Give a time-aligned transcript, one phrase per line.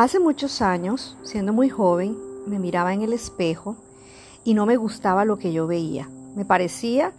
[0.00, 2.16] Hace muchos años, siendo muy joven,
[2.46, 3.76] me miraba en el espejo
[4.44, 6.08] y no me gustaba lo que yo veía.
[6.34, 7.12] Me parecía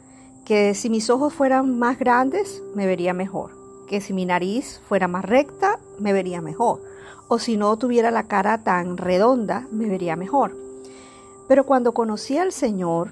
[0.46, 3.52] que si mis ojos fueran más grandes, me vería mejor.
[3.88, 6.82] Que si mi nariz fuera más recta, me vería mejor.
[7.28, 10.58] O si no tuviera la cara tan redonda, me vería mejor.
[11.48, 13.12] Pero cuando conocí al Señor,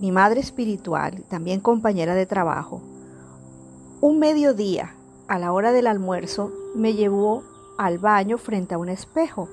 [0.00, 2.82] mi madre espiritual, también compañera de trabajo,
[4.00, 4.96] un mediodía,
[5.28, 7.44] a la hora del almuerzo, me llevó
[7.78, 9.48] al baño frente a un espejo.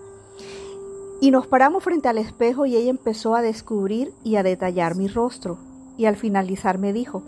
[1.19, 5.07] Y nos paramos frente al espejo y ella empezó a descubrir y a detallar mi
[5.07, 5.57] rostro.
[5.97, 7.21] Y al finalizar me dijo,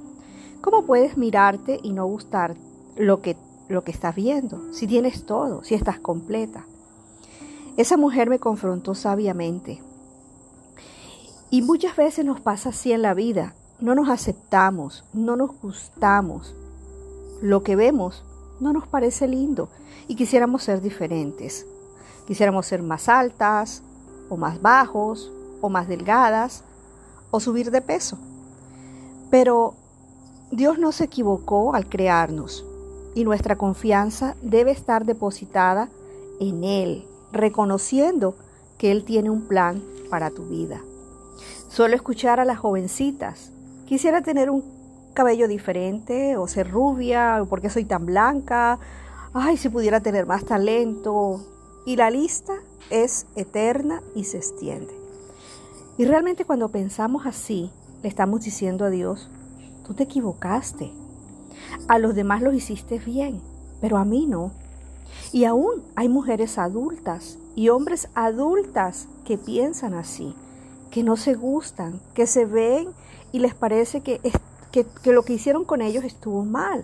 [0.61, 2.55] ¿cómo puedes mirarte y no gustar
[2.97, 3.37] lo que,
[3.69, 4.73] lo que estás viendo?
[4.73, 6.65] Si tienes todo, si estás completa.
[7.77, 9.81] Esa mujer me confrontó sabiamente.
[11.51, 13.53] Y muchas veces nos pasa así en la vida.
[13.79, 16.55] No nos aceptamos, no nos gustamos.
[17.41, 18.23] Lo que vemos
[18.63, 19.69] no nos parece lindo
[20.07, 21.67] y quisiéramos ser diferentes.
[22.25, 23.83] Quisiéramos ser más altas
[24.29, 26.63] o más bajos o más delgadas
[27.29, 28.17] o subir de peso.
[29.29, 29.75] Pero
[30.51, 32.65] Dios no se equivocó al crearnos
[33.15, 35.89] y nuestra confianza debe estar depositada
[36.39, 38.35] en Él, reconociendo
[38.77, 40.81] que Él tiene un plan para tu vida.
[41.69, 43.51] Suelo escuchar a las jovencitas,
[43.85, 44.63] quisiera tener un
[45.13, 48.79] cabello diferente o ser rubia, o porque soy tan blanca,
[49.33, 51.41] ay, si pudiera tener más talento.
[51.85, 52.53] Y la lista
[52.89, 54.93] es eterna y se extiende.
[55.97, 59.29] Y realmente cuando pensamos así, le estamos diciendo a Dios,
[59.85, 60.91] tú te equivocaste.
[61.87, 63.41] A los demás los hiciste bien,
[63.79, 64.51] pero a mí no.
[65.31, 70.35] Y aún hay mujeres adultas y hombres adultas que piensan así,
[70.89, 72.89] que no se gustan, que se ven
[73.31, 74.19] y les parece que
[74.73, 76.83] que, lo que hicieron con ellos estuvo mal.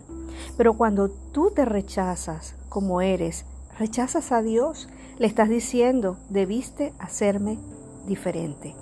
[0.56, 3.46] Pero cuando tú te rechazas como eres,
[3.78, 4.88] rechazas a Dios,
[5.18, 7.58] le estás diciendo, debiste hacerme
[8.06, 8.76] diferente.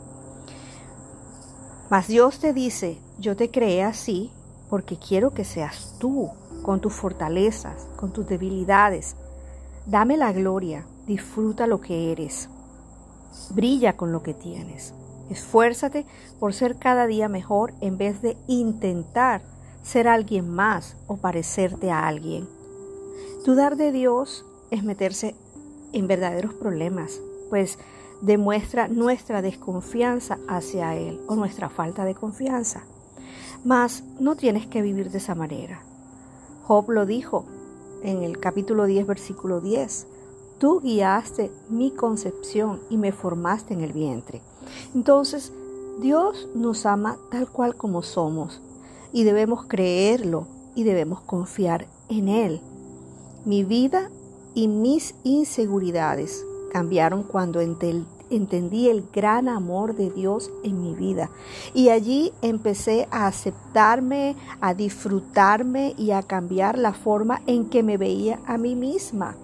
[1.90, 4.31] Mas Dios te dice, yo te creé así
[4.70, 6.30] porque quiero que seas tú,
[6.62, 9.16] con tus fortalezas, con tus debilidades.
[9.86, 12.50] Dame la gloria, disfruta lo que eres,
[13.52, 14.94] brilla con lo que tienes.
[15.30, 16.06] Esfuérzate
[16.40, 19.42] por ser cada día mejor en vez de intentar
[19.84, 22.48] ser alguien más o parecerte a alguien.
[23.46, 25.36] Dudar de Dios es meterse
[25.94, 27.80] en verdaderos problemas, pues
[28.22, 32.84] demuestra nuestra desconfianza hacia Él o nuestra falta de confianza.
[33.64, 35.82] Mas no tienes que vivir de esa manera.
[36.64, 37.46] Job lo dijo
[38.04, 40.08] en el capítulo 10, versículo 10.
[40.58, 44.42] Tú guiaste mi concepción y me formaste en el vientre.
[44.94, 45.52] Entonces,
[46.00, 48.62] Dios nos ama tal cual como somos
[49.12, 52.62] y debemos creerlo y debemos confiar en Él.
[53.46, 54.12] Mi vida
[54.54, 61.32] y mis inseguridades cambiaron cuando entendí el gran amor de Dios en mi vida.
[61.74, 67.98] Y allí empecé a aceptarme, a disfrutarme y a cambiar la forma en que me
[67.98, 69.36] veía a mí misma.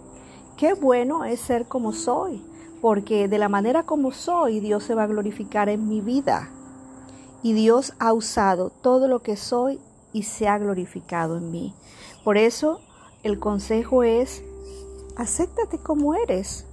[0.58, 2.44] Qué bueno es ser como soy
[2.84, 6.50] porque de la manera como soy, Dios se va a glorificar en mi vida.
[7.42, 9.80] Y Dios ha usado todo lo que soy
[10.12, 11.74] y se ha glorificado en mí.
[12.26, 12.82] Por eso
[13.24, 14.44] el consejo es,
[15.16, 16.66] acéptate como eres.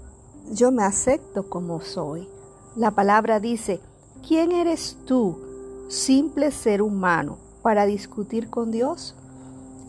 [0.50, 2.28] Yo me acepto como soy.
[2.75, 3.78] La palabra dice,
[4.26, 5.38] ¿quién eres tú,
[5.87, 9.15] simple ser humano, para discutir con Dios?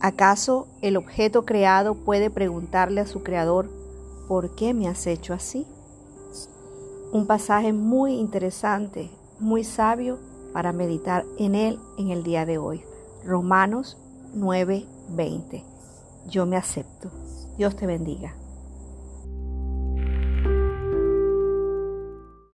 [0.01, 3.71] ¿Acaso el objeto creado puede preguntarle a su creador,
[4.27, 5.65] ¿por qué me has hecho así?
[7.11, 10.17] Un pasaje muy interesante, muy sabio
[10.53, 12.83] para meditar en él en el día de hoy.
[13.25, 13.97] Romanos
[14.33, 15.63] 9:20.
[16.27, 17.09] Yo me acepto.
[17.57, 18.33] Dios te bendiga.